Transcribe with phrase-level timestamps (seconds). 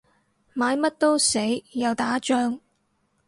[0.55, 1.37] 買乜都死，
[1.73, 2.59] 又打仗